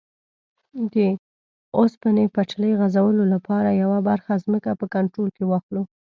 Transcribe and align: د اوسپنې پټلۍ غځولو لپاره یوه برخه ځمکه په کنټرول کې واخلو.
د 0.93 0.95
اوسپنې 1.77 2.25
پټلۍ 2.35 2.71
غځولو 2.79 3.23
لپاره 3.33 3.69
یوه 3.83 3.99
برخه 4.09 4.33
ځمکه 4.45 4.69
په 4.79 4.85
کنټرول 4.95 5.29
کې 5.35 5.43
واخلو. 5.47 5.81